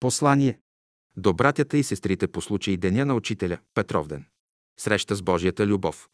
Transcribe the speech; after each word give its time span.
Послание 0.00 0.58
до 1.16 1.32
братята 1.32 1.78
и 1.78 1.82
сестрите 1.82 2.28
по 2.28 2.40
случай 2.40 2.76
Деня 2.76 3.06
на 3.06 3.14
Учителя, 3.14 3.58
Петровден. 3.74 4.24
Среща 4.78 5.14
с 5.14 5.22
Божията 5.22 5.66
любов. 5.66 6.08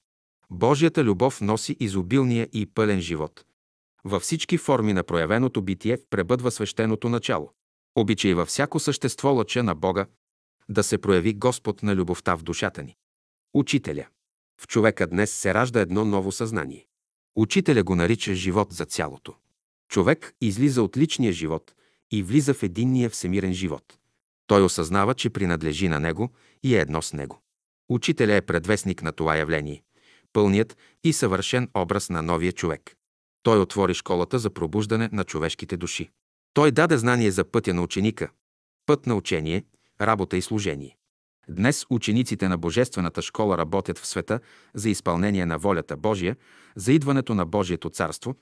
Божията 0.50 1.04
любов 1.04 1.40
носи 1.40 1.76
изобилния 1.80 2.48
и 2.52 2.66
пълен 2.66 3.00
живот. 3.00 3.44
Във 4.04 4.22
всички 4.22 4.58
форми 4.58 4.92
на 4.92 5.02
проявеното 5.02 5.62
битие 5.62 5.98
пребъдва 6.10 6.50
свещеното 6.50 7.08
начало. 7.08 7.52
Обичай 7.94 8.34
във 8.34 8.48
всяко 8.48 8.80
същество 8.80 9.28
лъча 9.28 9.62
на 9.62 9.74
Бога 9.74 10.06
да 10.68 10.82
се 10.82 10.98
прояви 10.98 11.34
Господ 11.34 11.82
на 11.82 11.96
любовта 11.96 12.34
в 12.34 12.42
душата 12.42 12.82
ни. 12.82 12.96
Учителя. 13.54 14.06
В 14.60 14.66
човека 14.66 15.06
днес 15.06 15.32
се 15.32 15.54
ражда 15.54 15.80
едно 15.80 16.04
ново 16.04 16.32
съзнание. 16.32 16.86
Учителя 17.36 17.82
го 17.82 17.94
нарича 17.94 18.34
живот 18.34 18.72
за 18.72 18.84
цялото. 18.84 19.34
Човек 19.88 20.34
излиза 20.40 20.82
от 20.82 20.96
личния 20.96 21.32
живот 21.32 21.74
и 22.12 22.22
влиза 22.22 22.54
в 22.54 22.62
единния 22.62 23.10
всемирен 23.10 23.52
живот. 23.52 23.98
Той 24.46 24.62
осъзнава, 24.62 25.14
че 25.14 25.30
принадлежи 25.30 25.88
на 25.88 26.00
него 26.00 26.30
и 26.62 26.76
е 26.76 26.80
едно 26.80 27.02
с 27.02 27.12
него. 27.12 27.42
Учителя 27.88 28.34
е 28.34 28.40
предвестник 28.40 29.02
на 29.02 29.12
това 29.12 29.36
явление, 29.36 29.82
пълният 30.32 30.76
и 31.04 31.12
съвършен 31.12 31.68
образ 31.74 32.10
на 32.10 32.22
новия 32.22 32.52
човек. 32.52 32.96
Той 33.42 33.60
отвори 33.60 33.94
школата 33.94 34.38
за 34.38 34.50
пробуждане 34.50 35.08
на 35.12 35.24
човешките 35.24 35.76
души. 35.76 36.10
Той 36.54 36.70
даде 36.70 36.98
знание 36.98 37.30
за 37.30 37.44
пътя 37.44 37.74
на 37.74 37.82
ученика, 37.82 38.30
път 38.86 39.06
на 39.06 39.14
учение, 39.14 39.64
работа 40.00 40.36
и 40.36 40.42
служение. 40.42 40.96
Днес 41.48 41.86
учениците 41.90 42.48
на 42.48 42.58
Божествената 42.58 43.22
школа 43.22 43.58
работят 43.58 43.98
в 43.98 44.06
света 44.06 44.40
за 44.74 44.90
изпълнение 44.90 45.46
на 45.46 45.58
волята 45.58 45.96
Божия, 45.96 46.36
за 46.76 46.92
идването 46.92 47.34
на 47.34 47.46
Божието 47.46 47.90
царство, 47.90 48.34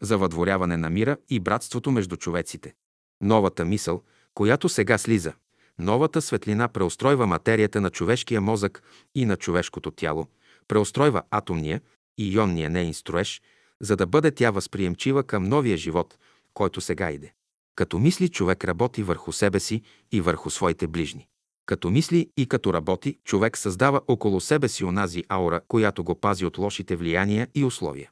за 0.00 0.18
въдворяване 0.18 0.76
на 0.76 0.90
мира 0.90 1.16
и 1.28 1.40
братството 1.40 1.90
между 1.90 2.16
човеците. 2.16 2.74
Новата 3.20 3.64
мисъл, 3.64 4.02
която 4.34 4.68
сега 4.68 4.98
слиза, 4.98 5.32
новата 5.78 6.22
светлина 6.22 6.68
преустройва 6.68 7.26
материята 7.26 7.80
на 7.80 7.90
човешкия 7.90 8.40
мозък 8.40 8.82
и 9.14 9.24
на 9.24 9.36
човешкото 9.36 9.90
тяло, 9.90 10.26
преустройва 10.68 11.22
атомния 11.30 11.80
и 12.18 12.32
ионния 12.32 12.70
нейн 12.70 12.94
строеж, 12.94 13.42
за 13.80 13.96
да 13.96 14.06
бъде 14.06 14.30
тя 14.30 14.50
възприемчива 14.50 15.24
към 15.24 15.44
новия 15.44 15.76
живот, 15.76 16.18
който 16.54 16.80
сега 16.80 17.10
иде. 17.10 17.32
Като 17.74 17.98
мисли, 17.98 18.28
човек 18.28 18.64
работи 18.64 19.02
върху 19.02 19.32
себе 19.32 19.60
си 19.60 19.82
и 20.12 20.20
върху 20.20 20.50
своите 20.50 20.86
ближни. 20.86 21.28
Като 21.66 21.90
мисли 21.90 22.30
и 22.36 22.46
като 22.46 22.72
работи, 22.72 23.18
човек 23.24 23.56
създава 23.56 24.00
около 24.08 24.40
себе 24.40 24.68
си 24.68 24.84
онази 24.84 25.24
аура, 25.28 25.60
която 25.68 26.04
го 26.04 26.14
пази 26.14 26.46
от 26.46 26.58
лошите 26.58 26.96
влияния 26.96 27.48
и 27.54 27.64
условия. 27.64 28.10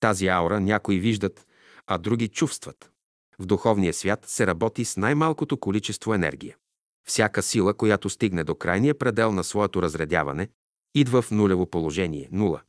Тази 0.00 0.26
аура 0.26 0.60
някои 0.60 1.00
виждат, 1.00 1.46
а 1.86 1.98
други 1.98 2.28
чувстват. 2.28 2.90
В 3.38 3.46
духовния 3.46 3.94
свят 3.94 4.24
се 4.26 4.46
работи 4.46 4.84
с 4.84 4.96
най-малкото 4.96 5.56
количество 5.56 6.14
енергия. 6.14 6.56
Всяка 7.08 7.42
сила, 7.42 7.74
която 7.74 8.10
стигне 8.10 8.44
до 8.44 8.54
крайния 8.54 8.98
предел 8.98 9.32
на 9.32 9.44
своето 9.44 9.82
разредяване, 9.82 10.48
идва 10.94 11.22
в 11.22 11.30
нулево 11.30 11.66
положение– 11.66 12.28
нула. 12.32 12.60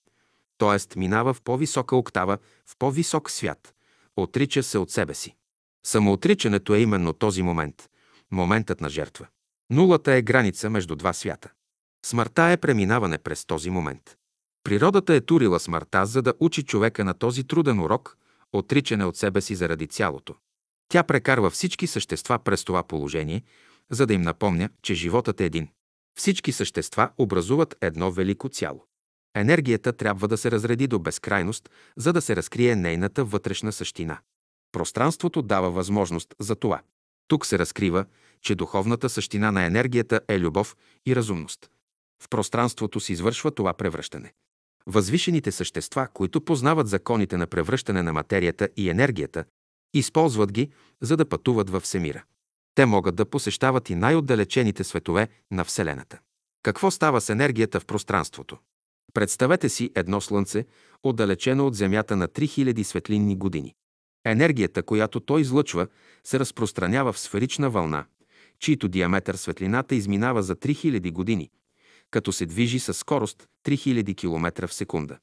Тоест 0.58 0.96
минава 0.96 1.34
в 1.34 1.42
по-висока 1.42 1.96
октава, 1.96 2.38
в 2.66 2.76
по-висок 2.80 3.32
свят. 3.32 3.74
Отрича 4.16 4.64
се 4.64 4.78
от 4.78 4.92
себе 4.92 5.14
си. 5.14 5.36
Самоотричането 5.86 6.76
е 6.76 6.80
именно 6.80 7.14
този 7.14 7.42
момент– 7.42 7.90
моментът 8.32 8.82
на 8.82 8.90
жертва. 8.90 9.28
Нулата 9.70 10.14
е 10.14 10.22
граница 10.22 10.70
между 10.70 10.96
два 10.96 11.14
свята. 11.14 11.52
Смъртта 12.06 12.44
е 12.44 12.58
преминаване 12.58 13.18
през 13.18 13.46
този 13.46 13.70
момент. 13.70 14.16
Природата 14.64 15.14
е 15.14 15.22
турила 15.22 15.60
смъртта, 15.60 16.06
за 16.06 16.22
да 16.22 16.34
учи 16.40 16.64
човека 16.64 17.06
на 17.06 17.14
този 17.14 17.44
труден 17.44 17.80
урок, 17.80 18.18
отричане 18.54 19.06
от 19.06 19.18
себе 19.18 19.42
си 19.42 19.56
заради 19.56 19.88
цялото. 19.88 20.36
Тя 20.90 21.04
прекарва 21.04 21.50
всички 21.50 21.88
същества 21.88 22.40
през 22.40 22.64
това 22.64 22.84
положение, 22.84 23.44
за 23.90 24.06
да 24.06 24.14
им 24.14 24.22
напомня, 24.22 24.70
че 24.82 24.94
животът 24.94 25.42
е 25.42 25.46
един. 25.46 25.68
Всички 26.20 26.52
същества 26.52 27.10
образуват 27.18 27.76
едно 27.82 28.12
велико 28.12 28.50
цяло. 28.50 28.86
Енергията 29.36 29.94
трябва 29.94 30.28
да 30.28 30.38
се 30.38 30.52
разреди 30.52 30.88
до 30.88 31.00
безкрайност, 31.00 31.70
за 31.98 32.14
да 32.14 32.22
се 32.22 32.36
разкрие 32.36 32.76
нейната 32.76 33.24
вътрешна 33.24 33.72
същина. 33.72 34.20
Пространството 34.72 35.42
дава 35.42 35.72
възможност 35.72 36.36
за 36.40 36.56
това. 36.56 36.82
Тук 37.28 37.46
се 37.46 37.60
разкрива, 37.60 38.06
че 38.42 38.56
духовната 38.56 39.10
същина 39.10 39.52
на 39.52 39.66
енергията 39.66 40.22
е 40.28 40.40
любов 40.40 40.76
и 41.06 41.16
разумност. 41.16 41.70
В 42.24 42.30
пространството 42.30 43.00
се 43.00 43.14
извършва 43.14 43.52
това 43.52 43.74
превръщане. 43.74 44.34
Възвишените 44.86 45.52
същества, 45.52 46.08
които 46.14 46.42
познават 46.42 46.88
законите 46.88 47.38
на 47.38 47.48
превръщане 47.48 48.04
на 48.04 48.14
материята 48.14 48.70
и 48.78 48.90
енергията, 48.90 49.46
използват 49.94 50.52
ги, 50.52 50.70
за 51.02 51.18
да 51.18 51.30
пътуват 51.30 51.70
във 51.70 51.84
всемира. 51.84 52.24
Те 52.76 52.86
могат 52.86 53.16
да 53.16 53.26
посещават 53.26 53.90
и 53.90 53.96
най-отдалечените 53.96 54.84
светове 54.84 55.28
на 55.52 55.64
Вселената. 55.66 56.20
Какво 56.64 56.92
става 56.92 57.22
с 57.22 57.30
енергията 57.30 57.80
в 57.80 57.86
пространството? 57.86 58.58
Представете 59.14 59.70
си 59.70 59.92
едно 59.96 60.22
слънце, 60.22 60.66
отдалечено 61.04 61.68
от 61.68 61.76
Земята 61.76 62.16
на 62.16 62.28
3000 62.28 62.84
светлинни 62.84 63.36
години. 63.36 63.76
Енергията, 64.26 64.84
която 64.84 65.20
той 65.20 65.42
излъчва, 65.42 65.88
се 66.24 66.40
разпространява 66.40 67.14
в 67.14 67.20
сферична 67.20 67.70
вълна, 67.70 68.06
чийто 68.60 68.88
диаметър 68.88 69.36
светлината 69.36 69.96
изминава 69.96 70.44
за 70.44 70.56
3000 70.56 71.12
години, 71.12 71.50
като 72.12 72.32
се 72.32 72.46
движи 72.46 72.80
със 72.80 72.98
скорост 72.98 73.48
3000 73.66 74.18
км 74.18 74.68
в 74.68 74.74
секунда. 74.74 75.18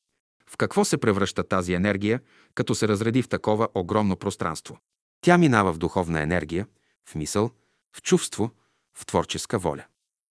В 0.51 0.57
какво 0.57 0.85
се 0.85 0.99
превръща 0.99 1.45
тази 1.45 1.73
енергия, 1.73 2.21
като 2.55 2.75
се 2.75 2.89
разреди 2.89 3.23
в 3.23 3.29
такова 3.29 3.69
огромно 3.75 4.17
пространство? 4.17 4.79
Тя 5.21 5.39
минава 5.39 5.73
в 5.73 5.79
духовна 5.79 6.23
енергия, 6.23 6.67
в 7.09 7.15
мисъл, 7.15 7.51
в 7.97 8.03
чувство, 8.03 8.51
в 8.95 9.07
творческа 9.07 9.59
воля. 9.59 9.85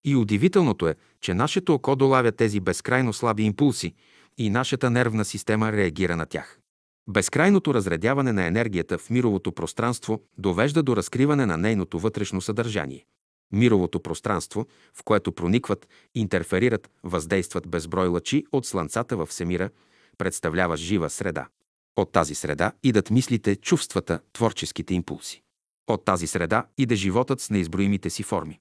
И 0.06 0.16
удивителното 0.16 0.88
е, 0.88 0.96
че 1.22 1.34
нашето 1.34 1.74
око 1.74 1.96
долавя 1.96 2.31
тези 2.31 2.59
безкрайно 2.59 3.14
слаби 3.14 3.44
импулси 3.44 3.94
и 4.38 4.50
нашата 4.50 4.90
нервна 4.90 5.26
система 5.26 5.72
реагира 5.72 6.16
на 6.16 6.26
тях. 6.26 6.59
Безкрайното 7.08 7.74
разредяване 7.74 8.34
на 8.34 8.46
енергията 8.46 8.97
в 8.97 9.09
мировото 9.09 9.52
пространство 9.52 10.22
довежда 10.38 10.84
до 10.84 10.96
разкриване 10.96 11.46
на 11.46 11.58
нейното 11.58 12.00
вътрешно 12.00 12.42
съдържание. 12.42 13.06
Мировото 13.52 14.00
пространство, 14.00 14.66
в 14.94 15.03
което 15.03 15.32
проникват, 15.32 15.88
интерферират, 16.16 16.90
въздействат 17.03 17.68
безброй 17.68 18.08
лъчи 18.08 18.46
от 18.52 18.66
слънцата 18.66 19.18
във 19.18 19.30
всемира, 19.30 19.70
представлява 20.18 20.78
жива 20.78 21.09
среда. 21.09 21.48
От 21.96 22.12
тази 22.12 22.36
среда 22.36 22.72
идат 22.84 23.12
мислите, 23.12 23.56
чувствата, 23.56 24.20
творческите 24.34 24.94
импулси. 24.94 25.42
От 25.88 26.06
тази 26.06 26.28
среда 26.28 26.66
иде 26.78 26.96
животът 26.96 27.42
с 27.42 27.50
неизброимите 27.50 28.09
си 28.09 28.24
форми. 28.24 28.59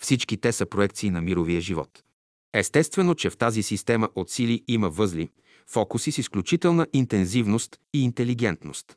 Всички 0.00 0.36
те 0.36 0.52
са 0.52 0.66
проекции 0.66 1.10
на 1.10 1.20
мировия 1.20 1.60
живот. 1.60 2.02
Естествено, 2.54 3.14
че 3.14 3.30
в 3.30 3.36
тази 3.36 3.62
система 3.62 4.08
от 4.14 4.30
сили 4.30 4.64
има 4.68 4.90
възли, 4.90 5.30
фокуси 5.66 6.12
с 6.12 6.18
изключителна 6.18 6.86
интензивност 6.92 7.80
и 7.94 8.04
интелигентност. 8.04 8.96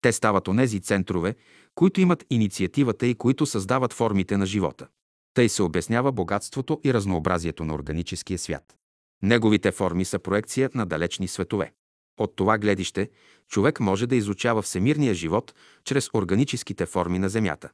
Те 0.00 0.12
стават 0.12 0.48
онези 0.48 0.80
центрове, 0.80 1.34
които 1.74 2.00
имат 2.00 2.24
инициативата 2.30 3.06
и 3.06 3.14
които 3.14 3.46
създават 3.46 3.92
формите 3.92 4.36
на 4.36 4.46
живота. 4.46 4.86
Тъй 5.34 5.48
се 5.48 5.62
обяснява 5.62 6.12
богатството 6.12 6.80
и 6.84 6.94
разнообразието 6.94 7.64
на 7.64 7.74
органическия 7.74 8.38
свят. 8.38 8.76
Неговите 9.24 9.72
форми 9.72 10.04
са 10.04 10.18
проекция 10.18 10.70
на 10.74 10.86
далечни 10.86 11.28
светове. 11.28 11.72
От 12.20 12.36
това 12.36 12.58
гледище 12.58 13.10
човек 13.48 13.80
може 13.80 14.06
да 14.06 14.16
изучава 14.16 14.62
всемирния 14.62 15.14
живот 15.14 15.54
чрез 15.84 16.10
органическите 16.14 16.86
форми 16.86 17.18
на 17.18 17.28
Земята. 17.28 17.70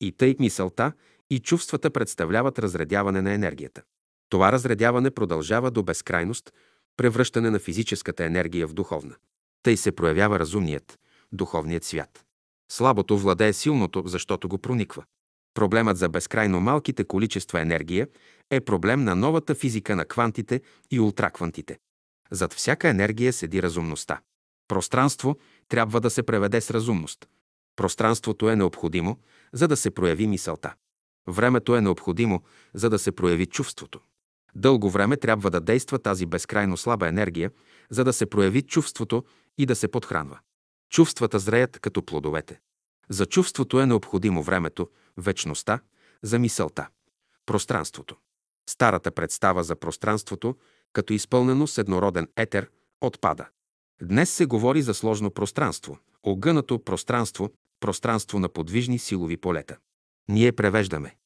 И 0.00 0.12
тъй 0.12 0.36
мисълта 0.38 0.92
и 1.30 1.38
чувствата 1.38 1.90
представляват 1.90 2.58
разредяване 2.58 3.22
на 3.22 3.32
енергията. 3.32 3.82
Това 4.28 4.52
разредяване 4.52 5.10
продължава 5.10 5.70
до 5.70 5.82
безкрайност, 5.82 6.52
превръщане 6.96 7.50
на 7.50 7.58
физическата 7.58 8.24
енергия 8.24 8.66
в 8.66 8.74
духовна. 8.74 9.14
Тъй 9.62 9.76
се 9.76 9.92
проявява 9.92 10.38
разумният, 10.38 10.98
духовният 11.32 11.84
свят. 11.84 12.24
Слабото 12.72 13.18
владее 13.18 13.52
силното, 13.52 14.02
защото 14.06 14.48
го 14.48 14.58
прониква. 14.58 15.04
Проблемът 15.54 15.96
за 15.96 16.08
безкрайно 16.08 16.60
малките 16.60 17.04
количества 17.04 17.60
енергия 17.60 18.08
е 18.50 18.60
проблем 18.60 19.04
на 19.04 19.16
новата 19.16 19.54
физика 19.54 19.96
на 19.96 20.04
квантите 20.04 20.60
и 20.90 21.00
ултраквантите. 21.00 21.78
Зад 22.30 22.52
всяка 22.52 22.88
енергия 22.88 23.32
седи 23.32 23.62
разумността. 23.62 24.20
Пространство 24.68 25.36
трябва 25.68 26.00
да 26.00 26.10
се 26.10 26.22
преведе 26.22 26.60
с 26.60 26.70
разумност. 26.70 27.28
Пространството 27.76 28.50
е 28.50 28.56
необходимо, 28.56 29.18
за 29.52 29.68
да 29.68 29.76
се 29.76 29.90
прояви 29.90 30.26
мисълта. 30.26 30.74
Времето 31.28 31.76
е 31.76 31.80
необходимо, 31.80 32.42
за 32.74 32.90
да 32.90 32.98
се 32.98 33.12
прояви 33.12 33.46
чувството. 33.46 34.00
Дълго 34.54 34.90
време 34.90 35.16
трябва 35.16 35.50
да 35.50 35.60
действа 35.60 35.98
тази 35.98 36.26
безкрайно 36.26 36.76
слаба 36.76 37.08
енергия, 37.08 37.50
за 37.90 38.04
да 38.04 38.12
се 38.12 38.26
прояви 38.26 38.62
чувството 38.62 39.24
и 39.58 39.66
да 39.66 39.76
се 39.76 39.88
подхранва. 39.88 40.38
Чувствата 40.90 41.38
зреят 41.38 41.78
като 41.78 42.02
плодовете. 42.02 42.60
За 43.12 43.26
чувството 43.26 43.80
е 43.80 43.86
необходимо 43.86 44.42
времето, 44.42 44.88
вечността, 45.16 45.80
за 46.22 46.38
мисълта, 46.38 46.88
пространството. 47.46 48.16
Старата 48.70 49.10
представа 49.10 49.64
за 49.64 49.76
пространството, 49.76 50.56
като 50.92 51.12
изпълнено 51.12 51.66
с 51.66 51.78
еднороден 51.78 52.28
етер, 52.36 52.70
отпада. 53.00 53.48
Днес 54.02 54.30
се 54.30 54.46
говори 54.46 54.82
за 54.82 54.94
сложно 54.94 55.30
пространство, 55.30 55.98
огънато 56.22 56.78
пространство, 56.78 57.50
пространство 57.80 58.38
на 58.38 58.48
подвижни 58.48 58.98
силови 58.98 59.36
полета. 59.36 59.76
Ние 60.28 60.52
превеждаме. 60.52 61.16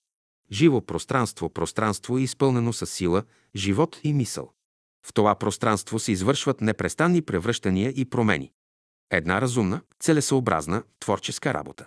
Живо 0.52 0.80
пространство, 0.80 1.50
пространство 1.50 2.18
е 2.18 2.22
изпълнено 2.22 2.72
с 2.72 2.86
сила, 2.86 3.22
живот 3.56 4.00
и 4.04 4.12
мисъл. 4.12 4.52
В 5.06 5.12
това 5.12 5.34
пространство 5.34 5.98
се 5.98 6.12
извършват 6.12 6.60
непрестанни 6.60 7.22
превръщания 7.22 7.92
и 7.96 8.04
промени. 8.04 8.52
Една 9.10 9.40
разумна, 9.40 9.80
целесъобразна, 10.00 10.82
творческа 11.00 11.54
работа. 11.54 11.86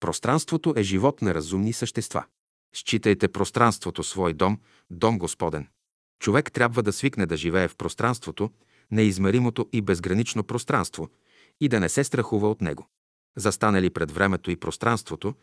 Пространството 0.00 0.74
е 0.76 0.82
живот 0.82 1.22
на 1.22 1.34
разумни 1.34 1.72
същества. 1.72 2.24
Считайте 2.74 3.28
пространството 3.28 4.02
свой 4.02 4.34
дом, 4.34 4.60
дом 4.90 5.18
Господен. 5.18 5.68
Човек 6.20 6.52
трябва 6.52 6.82
да 6.82 6.92
свикне 6.92 7.26
да 7.26 7.36
живее 7.36 7.68
в 7.68 7.76
пространството, 7.76 8.50
неизмеримото 8.90 9.68
и 9.72 9.82
безгранично 9.82 10.44
пространство, 10.44 11.08
и 11.60 11.68
да 11.68 11.80
не 11.80 11.88
се 11.88 12.04
страхува 12.04 12.50
от 12.50 12.60
него. 12.60 12.86
Застанали 13.36 13.90
пред 13.90 14.10
времето 14.10 14.50
и 14.50 14.56
пространството, 14.56 15.34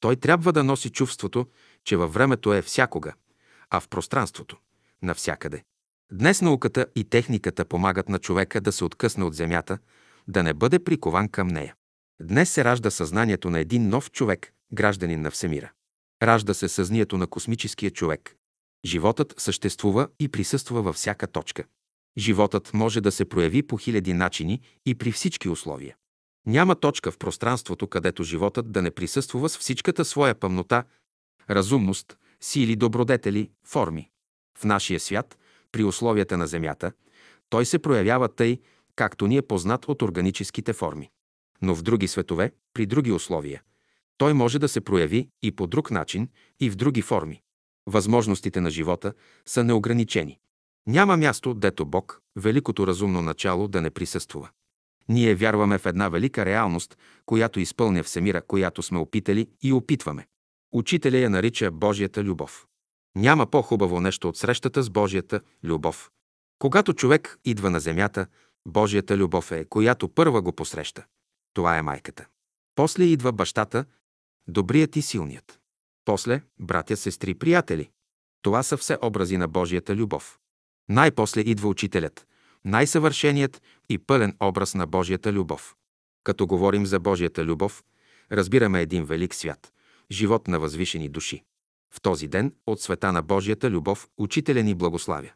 той 0.00 0.16
трябва 0.16 0.52
да 0.52 0.64
носи 0.64 0.90
чувството, 0.90 1.46
че 1.84 1.96
във 1.96 2.14
времето 2.14 2.54
е 2.54 2.62
всякога, 2.62 3.14
а 3.70 3.80
в 3.80 3.88
пространството– 3.88 4.56
навсякъде. 5.02 5.62
Днес 6.12 6.42
науката 6.42 6.86
и 6.94 7.04
техниката 7.04 7.64
помагат 7.64 8.08
на 8.08 8.18
човека 8.18 8.60
да 8.60 8.72
се 8.72 8.84
откъсне 8.84 9.24
от 9.24 9.34
земята, 9.34 9.78
да 10.28 10.42
не 10.42 10.54
бъде 10.54 10.78
прикован 10.78 11.28
към 11.28 11.48
нея. 11.48 11.74
Днес 12.22 12.50
се 12.50 12.64
ражда 12.64 12.90
съзнанието 12.90 13.50
на 13.50 13.60
един 13.60 13.88
нов 13.88 14.10
човек, 14.10 14.52
гражданин 14.72 15.20
на 15.20 15.30
Всемира. 15.30 15.72
Ражда 16.22 16.54
се 16.54 16.68
съзнанието 16.68 17.18
на 17.18 17.26
космическия 17.26 17.90
човек. 17.90 18.36
Животът 18.84 19.34
съществува 19.38 20.08
и 20.20 20.28
присъства 20.28 20.82
във 20.82 20.96
всяка 20.96 21.26
точка. 21.26 21.64
Животът 22.18 22.74
може 22.74 23.00
да 23.00 23.12
се 23.12 23.24
прояви 23.24 23.62
по 23.62 23.76
хиляди 23.76 24.12
начини 24.12 24.60
и 24.86 24.94
при 24.94 25.12
всички 25.12 25.48
условия. 25.48 25.96
Няма 26.46 26.74
точка 26.74 27.10
в 27.10 27.18
пространството, 27.18 27.86
където 27.86 28.24
животът 28.24 28.72
да 28.72 28.82
не 28.82 28.90
присъствува 28.90 29.48
с 29.48 29.58
всичката 29.58 30.04
своя 30.04 30.34
пъмнота, 30.34 30.84
разумност, 31.50 32.18
сили, 32.40 32.76
добродетели, 32.76 33.50
форми. 33.66 34.10
В 34.58 34.64
нашия 34.64 35.00
свят, 35.00 35.38
при 35.72 35.84
условията 35.84 36.36
на 36.36 36.46
Земята, 36.46 36.92
той 37.50 37.66
се 37.66 37.78
проявява 37.78 38.28
тъй, 38.28 38.60
както 38.96 39.26
ни 39.26 39.36
е 39.36 39.42
познат 39.42 39.88
от 39.88 40.02
органическите 40.02 40.72
форми. 40.72 41.10
Но 41.62 41.74
в 41.74 41.82
други 41.82 42.08
светове, 42.08 42.52
при 42.74 42.86
други 42.86 43.12
условия, 43.12 43.62
той 44.18 44.34
може 44.34 44.58
да 44.58 44.68
се 44.68 44.80
прояви 44.80 45.28
и 45.42 45.56
по 45.56 45.66
друг 45.66 45.90
начин, 45.90 46.28
и 46.60 46.70
в 46.70 46.76
други 46.76 47.02
форми. 47.02 47.42
Възможностите 47.86 48.60
на 48.60 48.70
живота 48.70 49.12
са 49.46 49.64
неограничени. 49.64 50.38
Няма 50.86 51.16
място, 51.16 51.54
дето 51.54 51.86
Бог, 51.86 52.22
великото 52.36 52.86
разумно 52.86 53.22
начало, 53.22 53.68
да 53.68 53.80
не 53.80 53.90
присъствува. 53.90 54.48
Ние 55.08 55.34
вярваме 55.34 55.78
в 55.78 55.86
една 55.86 56.08
велика 56.08 56.44
реалност, 56.44 56.98
която 57.26 57.60
изпълня 57.60 58.02
всемира, 58.02 58.42
която 58.42 58.82
сме 58.82 58.98
опитали 58.98 59.48
и 59.62 59.72
опитваме. 59.72 60.26
Учителя 60.72 61.18
я 61.18 61.30
нарича 61.30 61.70
Божията 61.70 62.24
любов. 62.24 62.66
Няма 63.16 63.46
по-хубаво 63.46 64.00
нещо 64.00 64.28
от 64.28 64.36
срещата 64.36 64.82
с 64.82 64.90
Божията 64.90 65.40
любов. 65.64 66.10
Когато 66.58 66.92
човек 66.92 67.38
идва 67.44 67.70
на 67.70 67.80
земята, 67.80 68.26
Божията 68.66 69.16
любов 69.16 69.52
е, 69.52 69.64
която 69.64 70.08
първа 70.08 70.42
го 70.42 70.52
посреща. 70.52 71.04
Това 71.54 71.78
е 71.78 71.82
майката. 71.82 72.26
После 72.74 73.04
идва 73.04 73.32
бащата, 73.32 73.84
добрият 74.48 74.96
и 74.96 75.02
силният. 75.02 75.60
После 76.04 76.42
братя, 76.58 76.96
сестри, 76.96 77.34
приятели. 77.34 77.90
Това 78.42 78.62
са 78.62 78.76
все 78.76 78.98
образи 79.02 79.36
на 79.36 79.48
Божията 79.48 79.96
любов. 79.96 80.38
Най-после 80.88 81.40
идва 81.40 81.68
учителят, 81.68 82.26
най-съвършеният 82.64 83.62
и 83.88 83.98
пълен 83.98 84.36
образ 84.40 84.74
на 84.74 84.86
Божията 84.86 85.32
любов. 85.32 85.76
Като 86.24 86.46
говорим 86.46 86.86
за 86.86 87.00
Божията 87.00 87.44
любов, 87.44 87.84
разбираме 88.32 88.80
един 88.82 89.04
велик 89.04 89.34
свят, 89.34 89.72
живот 90.10 90.48
на 90.48 90.58
възвишени 90.58 91.08
души. 91.08 91.44
В 91.94 92.00
този 92.00 92.28
ден 92.28 92.54
от 92.66 92.80
света 92.80 93.12
на 93.12 93.22
Божията 93.22 93.70
любов 93.70 94.08
учителя 94.18 94.62
ни 94.62 94.74
благославя. 94.74 95.30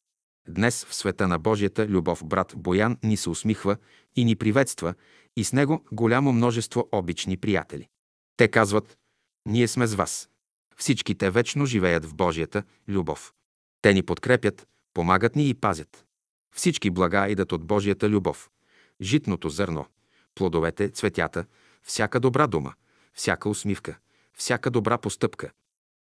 Днес 0.49 0.85
в 0.85 0.95
света 0.95 1.29
на 1.29 1.39
Божията 1.39 1.87
любов 1.87 2.25
брат 2.25 2.55
Боян 2.57 2.97
ни 3.03 3.17
се 3.17 3.31
усмихва 3.31 3.77
и 4.17 4.25
ни 4.25 4.37
приветства 4.37 4.95
и 5.37 5.45
с 5.45 5.53
него 5.53 5.85
голямо 5.93 6.33
множество 6.33 6.89
обични 6.93 7.37
приятели. 7.37 7.89
Те 8.37 8.49
казват, 8.49 8.99
ние 9.47 9.69
сме 9.69 9.87
с 9.87 9.95
вас. 9.95 10.29
Всички 10.77 11.15
те 11.15 11.31
вечно 11.31 11.67
живеят 11.67 12.05
в 12.05 12.15
Божията 12.15 12.63
любов. 12.89 13.33
Те 13.83 13.95
ни 13.95 14.03
подкрепят, 14.03 14.69
помагат 14.95 15.37
ни 15.37 15.49
и 15.49 15.55
пазят. 15.55 16.05
Всички 16.55 16.91
блага 16.91 17.29
идат 17.29 17.53
от 17.53 17.65
Божията 17.65 18.09
любов. 18.09 18.51
Житното 19.01 19.49
зърно, 19.49 19.87
плодовете, 20.35 20.89
цветята, 20.89 21.45
всяка 21.83 22.21
добра 22.21 22.47
дума, 22.47 22.75
всяка 23.15 23.49
усмивка, 23.49 23.99
всяка 24.35 24.71
добра 24.71 24.99
постъпка. 24.99 25.51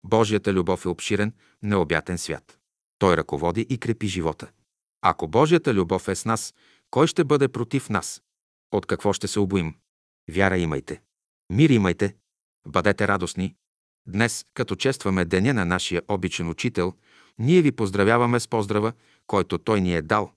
Божията 0.05 0.53
любов 0.53 0.85
е 0.85 0.89
обширен, 0.89 1.33
необятен 1.63 2.19
свят. 2.19 2.60
Той 3.01 3.17
ръководи 3.17 3.67
и 3.71 3.79
крепи 3.79 4.07
живота. 4.07 4.51
Ако 5.03 5.29
Божията 5.29 5.75
любов 5.75 6.09
е 6.09 6.15
с 6.15 6.25
нас, 6.25 6.55
кой 6.91 7.07
ще 7.07 7.25
бъде 7.25 7.49
против 7.49 7.91
нас? 7.91 8.23
От 8.73 8.87
какво 8.87 9.13
ще 9.13 9.29
се 9.29 9.41
обоим? 9.41 9.75
Вяра 10.31 10.59
имайте. 10.59 11.03
Мир 11.53 11.71
имайте. 11.71 12.17
Бъдете 12.67 13.09
радостни. 13.09 13.55
Днес, 14.07 14.45
като 14.55 14.77
честваме 14.77 15.25
деня 15.25 15.55
на 15.55 15.65
нашия 15.65 16.03
обичен 16.09 16.49
учител, 16.49 16.95
ние 17.39 17.63
ви 17.63 17.73
поздравяваме 17.73 18.41
с 18.41 18.49
поздрава, 18.49 18.93
който 19.27 19.59
той 19.59 19.81
ни 19.81 19.95
е 19.95 20.03
дал. 20.03 20.33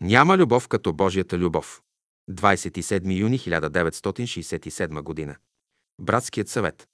Няма 0.00 0.38
любов 0.38 0.68
като 0.68 0.92
Божията 0.92 1.38
любов. 1.38 1.82
27 2.30 3.18
юни 3.18 3.38
1967 3.38 5.02
година. 5.02 5.36
Братският 6.00 6.48
съвет. 6.48 6.88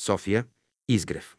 София. 0.00 0.46
Изгрев. 0.88 1.36